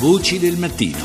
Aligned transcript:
Voci 0.00 0.40
del 0.40 0.56
mattino. 0.58 0.98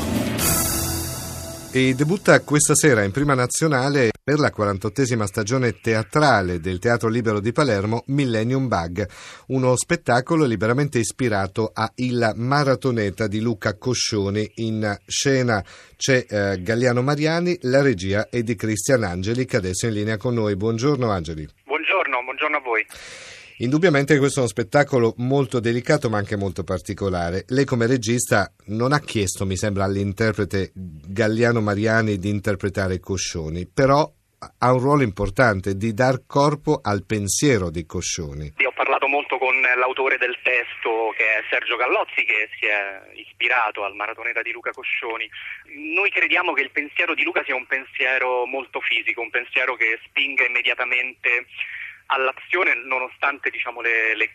E 1.72 1.94
debutta 1.94 2.40
questa 2.40 2.74
sera 2.74 3.04
in 3.04 3.12
prima 3.12 3.34
nazionale 3.34 4.10
per 4.22 4.40
la 4.40 4.52
48esima 4.54 5.22
stagione 5.24 5.78
teatrale 5.80 6.58
del 6.58 6.80
Teatro 6.80 7.08
Libero 7.08 7.38
di 7.38 7.52
Palermo 7.52 8.02
Millennium 8.06 8.66
Bug, 8.66 9.08
uno 9.46 9.76
spettacolo 9.76 10.44
liberamente 10.44 10.98
ispirato 10.98 11.70
a 11.72 11.90
Il 11.94 12.32
Maratoneta 12.34 13.28
di 13.28 13.40
Luca 13.40 13.78
Coscioni. 13.78 14.50
In 14.56 14.98
scena 15.06 15.64
c'è 15.96 16.26
eh, 16.28 16.60
Galliano 16.60 17.00
Mariani, 17.00 17.56
la 17.62 17.82
regia 17.82 18.28
è 18.28 18.42
di 18.42 18.56
Cristian 18.56 19.04
Angeli 19.04 19.46
che 19.46 19.56
adesso 19.56 19.86
è 19.86 19.90
in 19.90 19.94
linea 19.94 20.16
con 20.16 20.34
noi. 20.34 20.56
Buongiorno 20.56 21.08
Angeli. 21.08 21.48
Buongiorno, 21.64 22.22
buongiorno 22.24 22.56
a 22.56 22.60
voi. 22.60 22.84
Indubbiamente 23.60 24.16
questo 24.16 24.38
è 24.38 24.42
uno 24.42 24.50
spettacolo 24.50 25.12
molto 25.18 25.60
delicato 25.60 26.08
ma 26.08 26.16
anche 26.16 26.34
molto 26.34 26.64
particolare. 26.64 27.44
Lei 27.48 27.66
come 27.66 27.86
regista 27.86 28.50
non 28.68 28.92
ha 28.92 29.00
chiesto, 29.00 29.44
mi 29.44 29.56
sembra, 29.56 29.84
all'interprete 29.84 30.72
Galliano 30.74 31.60
Mariani 31.60 32.16
di 32.16 32.30
interpretare 32.30 33.00
Coscioni, 33.00 33.66
però 33.66 34.00
ha 34.00 34.72
un 34.72 34.80
ruolo 34.80 35.02
importante 35.02 35.76
di 35.76 35.92
dar 35.92 36.24
corpo 36.26 36.80
al 36.82 37.04
pensiero 37.04 37.68
di 37.68 37.84
Coscioni. 37.84 38.54
Io 38.56 38.68
ho 38.68 38.72
parlato 38.72 39.06
molto 39.08 39.36
con 39.36 39.52
l'autore 39.60 40.16
del 40.16 40.38
testo 40.42 41.12
che 41.14 41.24
è 41.24 41.44
Sergio 41.50 41.76
Gallozzi 41.76 42.24
che 42.24 42.48
si 42.58 42.64
è 42.64 43.12
ispirato 43.20 43.84
al 43.84 43.94
maratoneta 43.94 44.40
di 44.40 44.52
Luca 44.52 44.70
Coscioni. 44.70 45.28
Noi 45.92 46.08
crediamo 46.08 46.54
che 46.54 46.62
il 46.62 46.70
pensiero 46.70 47.12
di 47.12 47.24
Luca 47.24 47.44
sia 47.44 47.54
un 47.54 47.66
pensiero 47.66 48.46
molto 48.46 48.80
fisico, 48.80 49.20
un 49.20 49.28
pensiero 49.28 49.76
che 49.76 50.00
spinga 50.06 50.46
immediatamente 50.46 51.44
all'azione 52.10 52.74
nonostante 52.74 53.50
diciamo, 53.50 53.80
le, 53.80 54.14
le, 54.14 54.30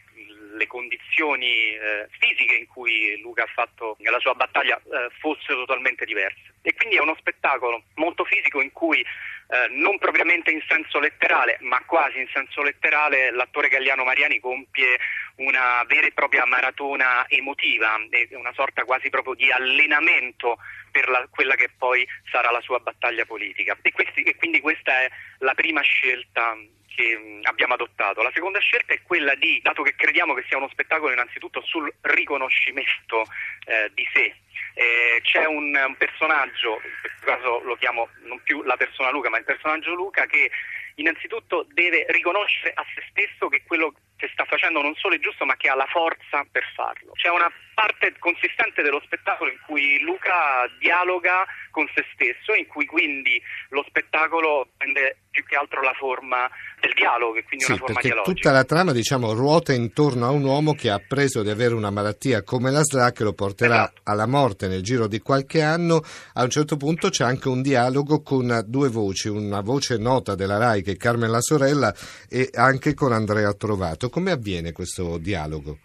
le, 0.56 0.68
condizioni 0.68 1.70
eh, 1.74 2.08
fisiche 2.20 2.56
in 2.56 2.68
cui 2.68 3.20
Luca 3.20 3.44
ha 3.44 3.52
fatto 3.54 3.98
la 4.00 4.20
sua 4.20 4.34
battaglia 4.34 4.78
eh, 4.78 5.10
fossero 5.20 5.60
totalmente 5.60 6.06
diverse. 6.06 6.54
E 6.62 6.74
quindi 6.74 6.96
è 6.96 7.02
uno 7.02 7.16
spettacolo 7.20 7.84
molto 7.96 8.24
fisico 8.24 8.62
in 8.62 8.72
cui 8.72 9.00
eh, 9.02 9.68
non 9.70 9.98
propriamente 10.00 10.52
in 10.52 10.64
senso 10.68 11.00
letterale, 11.00 11.58
ma 11.62 11.82
quasi 11.86 12.20
in 12.20 12.28
senso 12.34 12.64
letterale, 12.64 13.32
l'attore 13.32 13.70
Galliano 13.70 14.04
Mariani 14.04 14.40
compie 14.40 14.98
una 15.36 15.84
vera 15.86 16.08
e 16.08 16.14
propria 16.14 16.46
maratona 16.46 17.26
emotiva, 17.28 17.96
una 18.32 18.54
sorta 18.54 18.86
quasi 18.86 19.10
proprio 19.10 19.34
di 19.36 19.52
allenamento 19.52 20.58
per 20.92 21.10
la, 21.10 21.28
quella 21.30 21.56
che 21.56 21.70
poi 21.78 22.08
sarà 22.32 22.52
la 22.52 22.62
sua 22.62 22.80
battaglia 22.80 23.26
politica. 23.26 23.78
E, 23.82 23.92
questi, 23.92 24.24
e 24.24 24.36
quindi 24.36 24.62
questa 24.62 25.02
è 25.02 25.10
la 25.40 25.54
prima 25.54 25.82
scelta 25.82 26.58
che 26.96 27.18
mm, 27.18 27.42
abbiamo 27.44 27.74
adottato. 27.74 28.22
La 28.22 28.32
seconda 28.34 28.60
scelta 28.60 28.94
è 28.94 29.02
quella 29.04 29.36
di, 29.36 29.60
dato 29.62 29.84
che 29.84 29.96
crediamo 29.96 30.34
che 30.34 30.46
sia 30.48 30.58
uno 30.58 30.70
spettacolo 30.70 31.12
innanzitutto 31.12 31.62
sul 31.62 31.94
riconoscimento 32.02 33.26
eh, 33.66 33.92
di 33.94 34.08
sé, 34.14 34.36
eh, 34.74 35.22
c'è 35.22 35.46
un, 35.46 35.76
un, 35.76 35.96
personaggio, 35.98 36.82
in 36.84 37.00
questo 37.02 37.26
caso 37.26 37.62
lo 37.64 37.76
chiamo 37.76 38.10
non 38.24 38.40
più 38.44 38.64
la 38.64 38.78
persona 38.78 39.12
Luca, 39.12 39.30
ma 39.30 39.38
il 39.38 39.46
personaggio 39.46 39.94
Luca 39.94 40.26
che 40.26 40.50
innanzitutto 40.96 41.66
deve 41.74 42.06
riconoscere 42.10 42.72
a 42.74 42.84
se 42.94 43.04
stesso 43.10 43.48
che 43.48 43.64
quello 43.66 43.94
che 44.16 44.30
sta 44.32 44.46
facendo 44.46 44.82
non 44.82 44.96
solo 44.96 45.16
è 45.16 45.20
giusto, 45.20 45.46
ma 45.46 45.56
che 45.56 45.68
ha 45.68 45.76
la 45.76 45.88
forza 45.88 46.46
per 46.50 46.64
farlo. 46.74 47.12
C'è 47.14 47.30
una 47.30 47.52
parte 47.74 48.14
consistente 48.18 48.82
dello 48.82 49.02
spettacolo 49.04 49.52
in 49.52 49.60
cui 49.66 50.00
Luca 50.00 50.66
dialoga 50.80 51.46
con 51.72 51.86
se 51.94 52.06
stesso, 52.14 52.54
in 52.54 52.66
cui 52.68 52.86
quindi 52.86 53.42
lo 53.70 53.84
spettacolo 53.86 54.70
prende 54.78 55.18
più 55.30 55.44
che 55.44 55.58
altro 55.58 55.82
la 55.82 55.94
forma 55.94 56.50
del 56.80 56.94
dialogo 56.94 57.36
e 57.36 57.44
quindi 57.44 57.66
sì, 57.66 57.72
una 57.72 57.82
forma 57.82 58.00
dialogica. 58.00 58.34
Tutta 58.34 58.52
la 58.52 58.64
trama 58.64 58.94
diciamo, 58.94 59.34
ruota 59.34 59.74
intorno 59.74 60.26
a 60.26 60.30
un 60.30 60.46
uomo 60.46 60.74
che 60.74 60.90
ha 60.90 60.96
appreso 60.96 61.44
di 61.44 61.50
avere 61.50 61.74
una 61.74 61.92
malattia 61.92 62.44
come 62.44 62.72
la 62.72 62.84
SLA 62.84 63.12
che 63.12 63.24
lo 63.24 63.34
porterà 63.34 63.84
esatto. 63.84 64.02
alla 64.06 64.28
morte 64.28 64.45
nel 64.68 64.84
giro 64.84 65.08
di 65.08 65.20
qualche 65.20 65.62
anno. 65.62 66.02
A 66.34 66.44
un 66.44 66.50
certo 66.50 66.78
punto 66.78 67.10
c'è 67.10 67.24
anche 67.24 67.48
un 67.48 67.62
dialogo 67.62 68.22
con 68.22 68.64
due 68.68 68.90
voci, 68.90 69.28
una 69.28 69.62
voce 69.62 69.98
nota 69.98 70.36
della 70.36 70.58
RAI 70.58 70.84
che 70.84 70.92
è 70.92 70.98
Carmen 70.98 71.32
la 71.32 71.42
sorella 71.42 71.94
e 72.30 72.50
anche 72.54 72.94
con 72.94 73.12
Andrea 73.12 73.54
Trovato. 73.54 74.10
Come 74.10 74.32
avviene 74.32 74.72
questo 74.72 75.18
dialogo? 75.18 75.80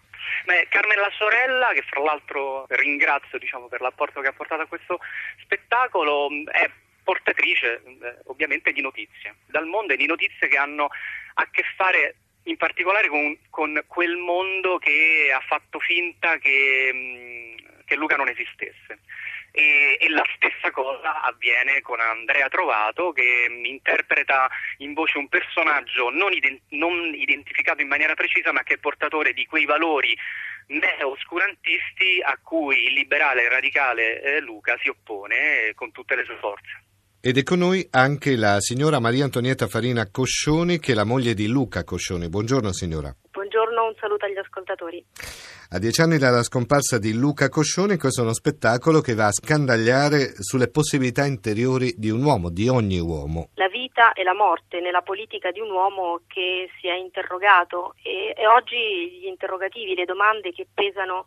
Beh, 0.45 0.67
Carmen 0.69 0.99
la 0.99 1.11
sorella, 1.17 1.71
che 1.73 1.83
fra 1.89 2.01
l'altro 2.01 2.65
ringrazio 2.69 3.37
diciamo, 3.37 3.67
per 3.67 3.81
l'apporto 3.81 4.21
che 4.21 4.27
ha 4.27 4.33
portato 4.33 4.61
a 4.61 4.67
questo 4.67 4.99
spettacolo, 5.43 6.29
è 6.51 6.69
portatrice 7.03 7.81
eh, 7.83 8.17
ovviamente 8.25 8.71
di 8.71 8.81
notizie 8.81 9.35
dal 9.47 9.65
mondo 9.65 9.93
e 9.93 9.97
di 9.97 10.05
notizie 10.05 10.47
che 10.47 10.57
hanno 10.57 10.87
a 11.33 11.47
che 11.49 11.63
fare 11.75 12.15
in 12.43 12.57
particolare 12.57 13.07
con, 13.07 13.37
con 13.49 13.83
quel 13.87 14.17
mondo 14.17 14.77
che 14.77 15.31
ha 15.33 15.41
fatto 15.45 15.79
finta 15.79 16.37
che, 16.37 16.91
mh, 16.93 17.40
che 17.91 17.97
Luca 17.97 18.15
non 18.15 18.29
esistesse. 18.29 18.99
E, 19.51 19.97
e, 19.99 20.09
la 20.09 20.23
stessa 20.35 20.71
cosa 20.71 21.21
avviene 21.23 21.81
con 21.81 21.99
Andrea 21.99 22.47
Trovato 22.47 23.11
che 23.11 23.47
interpreta 23.65 24.49
in 24.77 24.93
voce 24.93 25.17
un 25.17 25.27
personaggio 25.27 26.09
non, 26.09 26.31
ident- 26.31 26.61
non 26.69 27.13
identificato 27.13 27.81
in 27.81 27.89
maniera 27.89 28.13
precisa 28.13 28.53
ma 28.53 28.63
che 28.63 28.75
è 28.75 28.77
portatore 28.77 29.33
di 29.33 29.45
quei 29.45 29.65
valori 29.65 30.15
neo-oscurantisti 30.67 32.21
a 32.23 32.39
cui 32.41 32.85
il 32.85 32.93
liberale 32.93 33.49
radicale 33.49 34.21
eh, 34.21 34.39
Luca 34.39 34.77
si 34.81 34.87
oppone 34.87 35.67
eh, 35.67 35.73
con 35.73 35.91
tutte 35.91 36.15
le 36.15 36.23
sue 36.23 36.37
forze. 36.39 36.83
Ed 37.19 37.37
è 37.37 37.43
con 37.43 37.59
noi 37.59 37.85
anche 37.91 38.37
la 38.37 38.59
signora 38.61 38.99
Maria 38.99 39.25
Antonietta 39.25 39.67
Farina 39.67 40.09
Coscioni, 40.09 40.79
che 40.79 40.93
è 40.93 40.95
la 40.95 41.03
moglie 41.03 41.33
di 41.33 41.47
Luca 41.47 41.83
Coscioni. 41.83 42.29
Buongiorno 42.29 42.71
signora. 42.71 43.13
Un 43.91 43.97
saluto 43.99 44.25
agli 44.25 44.37
ascoltatori. 44.37 45.03
A 45.71 45.77
dieci 45.77 45.99
anni 45.99 46.17
dalla 46.17 46.43
scomparsa 46.43 46.97
di 46.97 47.13
Luca 47.13 47.49
Coscioni, 47.49 47.97
questo 47.97 48.21
è 48.21 48.23
uno 48.23 48.33
spettacolo 48.33 49.01
che 49.01 49.15
va 49.15 49.25
a 49.25 49.33
scandagliare 49.33 50.31
sulle 50.39 50.69
possibilità 50.69 51.25
interiori 51.25 51.93
di 51.97 52.09
un 52.09 52.23
uomo, 52.23 52.49
di 52.49 52.69
ogni 52.69 52.99
uomo. 52.99 53.49
La 53.55 53.67
vita 53.67 54.13
e 54.13 54.23
la 54.23 54.33
morte 54.33 54.79
nella 54.79 55.01
politica 55.01 55.51
di 55.51 55.59
un 55.59 55.71
uomo 55.71 56.21
che 56.27 56.69
si 56.79 56.87
è 56.87 56.95
interrogato 56.95 57.95
e, 58.01 58.33
e 58.33 58.47
oggi 58.47 59.19
gli 59.19 59.27
interrogativi, 59.27 59.93
le 59.93 60.05
domande 60.05 60.53
che 60.53 60.65
pesano 60.73 61.25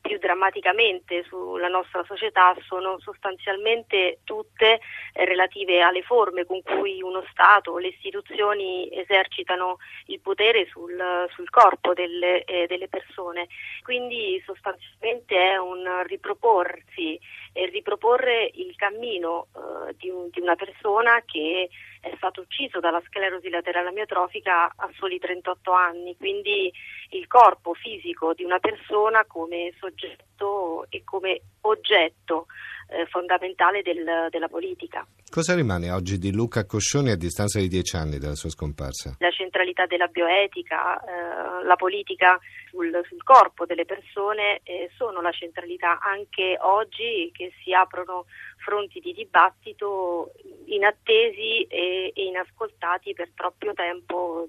più 0.00 0.18
drammaticamente 0.18 1.24
sulla 1.24 1.68
nostra 1.68 2.04
società 2.04 2.56
sono 2.66 2.98
sostanzialmente 3.00 4.20
tutte 4.24 4.80
eh, 5.12 5.24
relative 5.24 5.80
alle 5.80 6.02
forme 6.02 6.44
con 6.44 6.62
cui 6.62 7.02
uno 7.02 7.24
Stato 7.30 7.72
o 7.72 7.78
le 7.78 7.88
istituzioni 7.88 8.88
esercitano 8.92 9.78
il 10.06 10.20
potere 10.20 10.66
sul, 10.66 10.96
sul 11.34 11.50
corpo 11.50 11.92
delle, 11.92 12.44
eh, 12.44 12.66
delle, 12.66 12.88
persone. 12.88 13.48
Quindi 13.82 14.42
sostanzialmente 14.44 15.27
è 15.38 15.56
un 15.56 16.02
riproporsi 16.06 17.18
e 17.52 17.66
riproporre 17.66 18.50
il 18.54 18.74
cammino 18.76 19.48
eh, 19.54 19.94
di, 19.96 20.08
un, 20.08 20.28
di 20.30 20.40
una 20.40 20.54
persona 20.54 21.22
che 21.24 21.68
è 22.00 22.12
stato 22.16 22.42
ucciso 22.42 22.80
dalla 22.80 23.02
sclerosi 23.06 23.48
laterale 23.48 23.88
amiotrofica 23.88 24.72
a 24.74 24.90
soli 24.96 25.18
38 25.18 25.72
anni, 25.72 26.16
quindi 26.16 26.72
il 27.10 27.26
corpo 27.26 27.74
fisico 27.74 28.34
di 28.34 28.44
una 28.44 28.58
persona 28.58 29.24
come 29.26 29.72
soggetto 29.78 30.86
e 30.88 31.02
come 31.04 31.40
oggetto 31.62 32.46
eh, 32.90 33.06
fondamentale 33.06 33.82
del, 33.82 34.28
della 34.30 34.48
politica. 34.48 35.06
Cosa 35.30 35.54
rimane 35.54 35.90
oggi 35.90 36.18
di 36.18 36.32
Luca 36.32 36.64
Coscioni 36.64 37.10
a 37.10 37.16
distanza 37.16 37.58
di 37.58 37.68
dieci 37.68 37.96
anni 37.96 38.18
dalla 38.18 38.34
sua 38.34 38.48
scomparsa? 38.48 39.16
La 39.18 39.30
centralità 39.30 39.84
della 39.86 40.06
bioetica, 40.06 40.98
eh, 41.00 41.47
la 41.62 41.76
politica 41.76 42.38
sul, 42.70 43.00
sul, 43.08 43.22
corpo 43.22 43.66
delle 43.66 43.84
persone 43.84 44.60
eh, 44.62 44.90
sono 44.96 45.20
la 45.20 45.32
centralità 45.32 45.98
anche 46.00 46.56
oggi 46.60 47.30
che 47.32 47.52
si 47.62 47.72
aprono 47.72 48.26
fronti 48.58 49.00
di 49.00 49.12
dibattito 49.12 50.32
inattesi 50.66 51.62
e, 51.62 52.12
e 52.14 52.24
inascoltati 52.24 53.14
per 53.14 53.30
troppo 53.34 53.72
tempo 53.72 54.46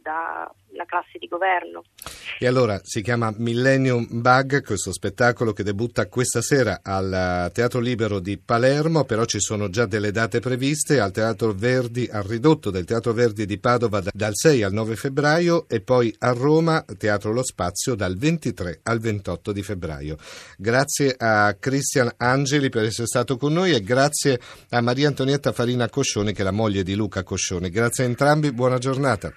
dalla 0.79 0.85
classe 0.85 1.17
di 1.19 1.27
governo. 1.27 1.83
E 2.39 2.47
allora 2.47 2.79
si 2.83 3.01
chiama 3.01 3.33
Millennium 3.37 4.07
Bug, 4.09 4.63
questo 4.63 4.93
spettacolo 4.93 5.51
che 5.51 5.63
debutta 5.63 6.07
questa 6.07 6.41
sera 6.41 6.79
al 6.81 7.51
Teatro 7.53 7.79
Libero 7.81 8.19
di 8.19 8.37
Palermo, 8.37 9.03
però 9.03 9.25
ci 9.25 9.39
sono 9.41 9.69
già 9.69 9.85
delle 9.85 10.11
date 10.11 10.39
previste 10.39 10.99
al 10.99 11.11
Teatro 11.11 11.53
Verdi, 11.53 12.07
al 12.09 12.23
ridotto 12.23 12.69
del 12.69 12.85
Teatro 12.85 13.11
Verdi 13.11 13.45
di 13.45 13.59
Padova 13.59 14.01
dal 14.13 14.33
6 14.33 14.63
al 14.63 14.73
9 14.73 14.95
febbraio 14.95 15.67
e 15.67 15.81
poi 15.81 16.13
a 16.19 16.31
Roma, 16.31 16.85
Teatro 16.97 17.33
Lo 17.33 17.43
Spazio, 17.43 17.95
dal 17.95 18.15
23 18.15 18.79
al 18.83 18.99
28 18.99 19.51
di 19.51 19.63
febbraio. 19.63 20.17
Grazie 20.57 21.15
a 21.17 21.55
Cristian 21.59 22.11
Angeli 22.17 22.69
per 22.69 22.85
essere 22.85 23.07
stato 23.07 23.37
con 23.37 23.53
noi 23.53 23.73
e 23.73 23.81
grazie 23.81 24.39
a 24.69 24.81
Maria 24.81 25.07
Antonietta 25.07 25.51
Farina 25.51 25.89
Coscione 25.89 26.31
che 26.31 26.41
è 26.41 26.45
la 26.45 26.51
moglie 26.51 26.83
di 26.83 26.95
Luca 26.95 27.23
Coscione. 27.23 27.69
Grazie 27.69 28.05
a 28.05 28.07
entrambi, 28.07 28.51
buona 28.51 28.77
giornata. 28.77 29.33